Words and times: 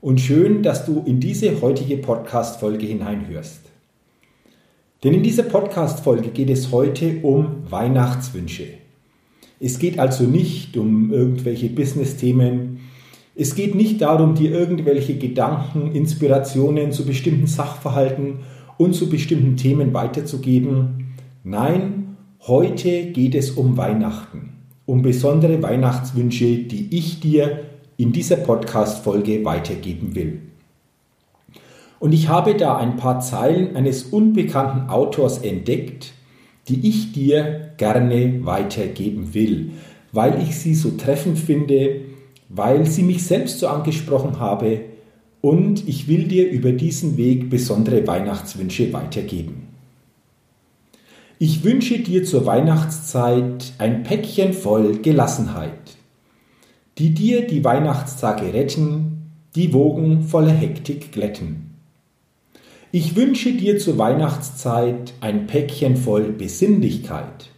und 0.00 0.20
schön, 0.20 0.62
dass 0.62 0.86
du 0.86 1.02
in 1.04 1.20
diese 1.20 1.60
heutige 1.60 1.98
Podcast-Folge 1.98 2.86
hineinhörst. 2.86 3.60
Denn 5.04 5.14
in 5.14 5.22
dieser 5.22 5.42
Podcast-Folge 5.42 6.30
geht 6.30 6.50
es 6.50 6.72
heute 6.72 7.20
um 7.22 7.70
Weihnachtswünsche. 7.70 8.64
Es 9.58 9.78
geht 9.78 9.98
also 9.98 10.24
nicht 10.24 10.76
um 10.76 11.12
irgendwelche 11.12 11.68
Business-Themen. 11.68 12.80
Es 13.34 13.54
geht 13.54 13.74
nicht 13.74 14.00
darum, 14.00 14.34
dir 14.34 14.50
irgendwelche 14.50 15.16
Gedanken, 15.16 15.92
Inspirationen 15.92 16.92
zu 16.92 17.04
bestimmten 17.04 17.46
Sachverhalten 17.46 18.40
und 18.78 18.94
zu 18.94 19.08
bestimmten 19.10 19.56
Themen 19.56 19.92
weiterzugeben. 19.92 21.14
Nein, 21.44 22.16
heute 22.46 23.06
geht 23.12 23.34
es 23.34 23.50
um 23.50 23.76
Weihnachten, 23.76 24.54
um 24.86 25.02
besondere 25.02 25.62
Weihnachtswünsche, 25.62 26.58
die 26.58 26.88
ich 26.90 27.20
dir 27.20 27.69
in 28.00 28.12
dieser 28.12 28.36
Podcast-Folge 28.36 29.44
weitergeben 29.44 30.14
will. 30.14 30.40
Und 31.98 32.12
ich 32.12 32.28
habe 32.28 32.54
da 32.54 32.78
ein 32.78 32.96
paar 32.96 33.20
Zeilen 33.20 33.76
eines 33.76 34.04
unbekannten 34.04 34.88
Autors 34.88 35.36
entdeckt, 35.36 36.14
die 36.68 36.88
ich 36.88 37.12
dir 37.12 37.72
gerne 37.76 38.46
weitergeben 38.46 39.34
will, 39.34 39.72
weil 40.12 40.42
ich 40.42 40.56
sie 40.56 40.74
so 40.74 40.92
treffend 40.92 41.38
finde, 41.38 42.00
weil 42.48 42.86
sie 42.86 43.02
mich 43.02 43.22
selbst 43.24 43.58
so 43.58 43.68
angesprochen 43.68 44.40
habe 44.40 44.80
und 45.42 45.86
ich 45.86 46.08
will 46.08 46.24
dir 46.24 46.50
über 46.50 46.72
diesen 46.72 47.18
Weg 47.18 47.50
besondere 47.50 48.06
Weihnachtswünsche 48.06 48.94
weitergeben. 48.94 49.68
Ich 51.38 51.64
wünsche 51.64 51.98
dir 51.98 52.24
zur 52.24 52.46
Weihnachtszeit 52.46 53.74
ein 53.76 54.04
Päckchen 54.04 54.54
voll 54.54 55.00
Gelassenheit 55.02 55.99
die 57.00 57.14
dir 57.14 57.46
die 57.46 57.64
Weihnachtstage 57.64 58.52
retten, 58.52 59.30
die 59.54 59.72
Wogen 59.72 60.22
voller 60.22 60.52
Hektik 60.52 61.12
glätten. 61.12 61.70
Ich 62.92 63.16
wünsche 63.16 63.54
dir 63.54 63.78
zur 63.78 63.96
Weihnachtszeit 63.96 65.14
ein 65.22 65.46
Päckchen 65.46 65.96
voll 65.96 66.24
Besinnlichkeit, 66.24 67.48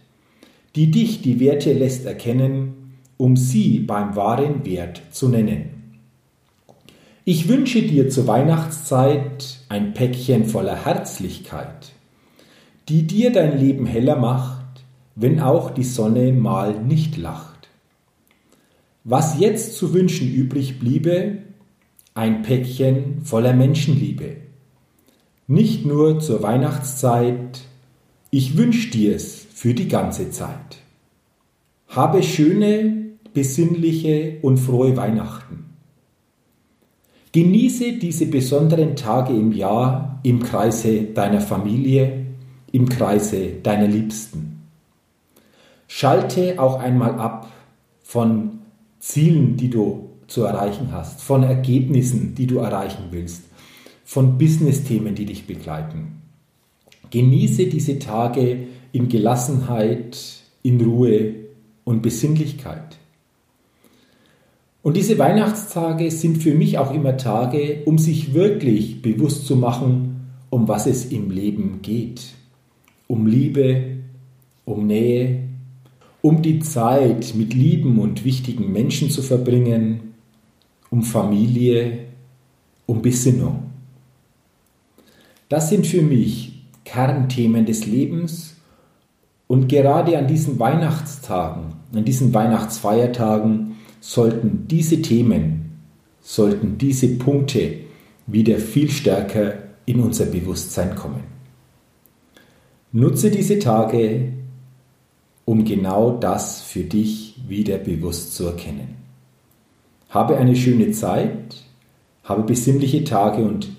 die 0.77 0.91
dich 0.91 1.21
die 1.23 1.41
Werte 1.41 1.73
lässt 1.73 2.05
erkennen, 2.05 2.95
um 3.17 3.35
sie 3.35 3.79
beim 3.79 4.15
wahren 4.15 4.65
Wert 4.65 5.01
zu 5.11 5.27
nennen. 5.27 5.99
Ich 7.25 7.49
wünsche 7.49 7.81
dir 7.81 8.07
zur 8.07 8.27
Weihnachtszeit 8.27 9.59
ein 9.67 9.93
Päckchen 9.93 10.45
voller 10.45 10.85
Herzlichkeit, 10.85 11.91
die 12.87 13.03
dir 13.03 13.33
dein 13.33 13.59
Leben 13.59 13.87
heller 13.87 14.15
macht, 14.15 14.85
wenn 15.15 15.41
auch 15.41 15.69
die 15.69 15.83
Sonne 15.83 16.31
mal 16.31 16.81
nicht 16.81 17.17
lacht. 17.17 17.52
Was 19.03 19.37
jetzt 19.37 19.75
zu 19.75 19.93
wünschen 19.93 20.33
übrig 20.33 20.79
bliebe, 20.79 21.39
ein 22.13 22.41
Päckchen 22.41 23.21
voller 23.23 23.53
Menschenliebe. 23.53 24.37
Nicht 25.47 25.85
nur 25.85 26.19
zur 26.19 26.41
Weihnachtszeit, 26.41 27.61
ich 28.31 28.57
wünsch 28.57 28.91
dir 28.91 29.15
es 29.15 29.45
für 29.53 29.73
die 29.73 29.89
ganze 29.89 30.31
Zeit. 30.31 30.77
Habe 31.89 32.23
schöne, 32.23 33.07
besinnliche 33.33 34.37
und 34.41 34.57
frohe 34.57 34.95
Weihnachten. 34.95 35.65
Genieße 37.33 37.93
diese 37.93 38.27
besonderen 38.27 38.95
Tage 38.95 39.33
im 39.33 39.51
Jahr 39.51 40.21
im 40.23 40.41
Kreise 40.41 41.03
deiner 41.03 41.41
Familie, 41.41 42.27
im 42.71 42.87
Kreise 42.87 43.49
deiner 43.61 43.87
Liebsten. 43.87 44.61
Schalte 45.87 46.59
auch 46.59 46.79
einmal 46.79 47.19
ab 47.19 47.51
von 48.03 48.62
Zielen, 49.03 49.57
die 49.57 49.69
du 49.69 50.11
zu 50.27 50.43
erreichen 50.43 50.93
hast, 50.93 51.21
von 51.21 51.43
Ergebnissen, 51.43 52.35
die 52.35 52.47
du 52.47 52.59
erreichen 52.59 53.09
willst, 53.11 53.43
von 54.05 54.37
Business-Themen, 54.37 55.13
die 55.13 55.25
dich 55.25 55.45
begleiten. 55.45 56.21
Genieße 57.11 57.67
diese 57.67 57.99
Tage 57.99 58.59
in 58.93 59.09
Gelassenheit, 59.09 60.17
in 60.63 60.79
Ruhe 60.79 61.35
und 61.83 62.01
Besinnlichkeit. 62.01 62.97
Und 64.83 64.95
diese 64.95 65.19
Weihnachtstage 65.19 66.09
sind 66.09 66.37
für 66.37 66.53
mich 66.53 66.77
auch 66.77 66.93
immer 66.93 67.17
Tage, 67.17 67.81
um 67.83 67.97
sich 67.97 68.33
wirklich 68.33 69.01
bewusst 69.01 69.45
zu 69.45 69.57
machen, 69.57 70.29
um 70.49 70.69
was 70.69 70.87
es 70.87 71.11
im 71.11 71.29
Leben 71.29 71.81
geht. 71.81 72.21
Um 73.07 73.27
Liebe, 73.27 73.97
um 74.63 74.87
Nähe, 74.87 75.49
um 76.23 76.41
die 76.41 76.59
Zeit 76.59 77.33
mit 77.35 77.53
lieben 77.53 77.99
und 77.99 78.23
wichtigen 78.23 78.71
Menschen 78.71 79.09
zu 79.09 79.21
verbringen, 79.21 80.13
um 80.89 81.03
Familie, 81.03 82.05
um 82.85 83.01
Besinnung. 83.01 83.71
Das 85.49 85.69
sind 85.69 85.85
für 85.85 86.01
mich 86.01 86.63
Kernthemen 86.85 87.65
des 87.65 87.85
Lebens 87.85 88.55
und 89.47 89.67
gerade 89.67 90.17
an 90.17 90.27
diesen 90.27 90.59
Weihnachtstagen, 90.59 91.73
an 91.93 92.05
diesen 92.05 92.33
Weihnachtsfeiertagen 92.33 93.75
sollten 93.99 94.65
diese 94.69 95.01
Themen, 95.01 95.77
sollten 96.21 96.77
diese 96.77 97.17
Punkte 97.17 97.79
wieder 98.27 98.59
viel 98.59 98.89
stärker 98.89 99.55
in 99.85 99.99
unser 99.99 100.27
Bewusstsein 100.27 100.95
kommen. 100.95 101.23
Nutze 102.93 103.29
diese 103.29 103.59
Tage, 103.59 104.31
um 105.45 105.65
genau 105.65 106.17
das 106.17 106.61
für 106.61 106.83
dich 106.83 107.35
wieder 107.47 107.77
bewusst 107.77 108.35
zu 108.35 108.45
erkennen. 108.45 108.95
Habe 110.09 110.37
eine 110.37 110.55
schöne 110.55 110.91
Zeit, 110.91 111.63
habe 112.23 112.43
besinnliche 112.43 113.03
Tage 113.03 113.43
und 113.43 113.69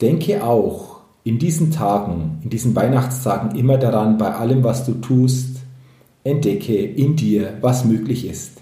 denke 0.00 0.44
auch 0.44 0.98
in 1.24 1.38
diesen 1.38 1.70
Tagen, 1.70 2.40
in 2.42 2.50
diesen 2.50 2.74
Weihnachtstagen 2.74 3.56
immer 3.58 3.78
daran, 3.78 4.18
bei 4.18 4.34
allem, 4.34 4.64
was 4.64 4.84
du 4.84 4.94
tust, 4.94 5.58
entdecke 6.24 6.76
in 6.76 7.16
dir, 7.16 7.58
was 7.60 7.84
möglich 7.84 8.26
ist. 8.26 8.60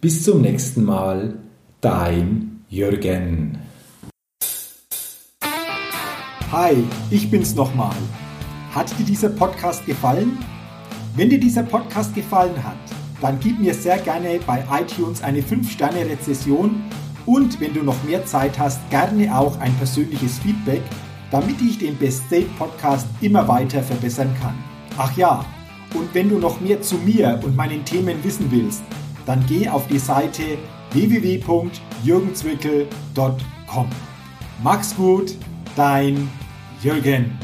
Bis 0.00 0.22
zum 0.22 0.42
nächsten 0.42 0.84
Mal, 0.84 1.38
dein 1.80 2.62
Jürgen. 2.68 3.58
Hi, 6.52 6.76
ich 7.10 7.30
bin's 7.30 7.54
nochmal. 7.54 7.96
Hat 8.72 8.96
dir 8.98 9.04
dieser 9.04 9.28
Podcast 9.28 9.84
gefallen? 9.84 10.38
Wenn 11.18 11.28
dir 11.30 11.40
dieser 11.40 11.64
Podcast 11.64 12.14
gefallen 12.14 12.62
hat, 12.62 12.76
dann 13.20 13.40
gib 13.40 13.58
mir 13.58 13.74
sehr 13.74 13.98
gerne 13.98 14.38
bei 14.46 14.62
iTunes 14.70 15.20
eine 15.20 15.40
5-Sterne-Rezession 15.40 16.80
und 17.26 17.60
wenn 17.60 17.74
du 17.74 17.82
noch 17.82 18.00
mehr 18.04 18.24
Zeit 18.24 18.56
hast, 18.56 18.88
gerne 18.88 19.36
auch 19.36 19.58
ein 19.58 19.74
persönliches 19.78 20.38
Feedback, 20.38 20.82
damit 21.32 21.60
ich 21.60 21.78
den 21.78 21.96
Best 21.96 22.22
State 22.26 22.46
Podcast 22.56 23.08
immer 23.20 23.48
weiter 23.48 23.82
verbessern 23.82 24.32
kann. 24.40 24.54
Ach 24.96 25.16
ja, 25.16 25.44
und 25.92 26.14
wenn 26.14 26.28
du 26.28 26.38
noch 26.38 26.60
mehr 26.60 26.82
zu 26.82 26.94
mir 26.98 27.40
und 27.42 27.56
meinen 27.56 27.84
Themen 27.84 28.22
wissen 28.22 28.48
willst, 28.52 28.84
dann 29.26 29.44
geh 29.48 29.68
auf 29.68 29.88
die 29.88 29.98
Seite 29.98 30.56
www.jürgenzwickel.com. 30.92 33.88
Mach's 34.62 34.94
gut, 34.94 35.34
dein 35.74 36.30
Jürgen. 36.80 37.36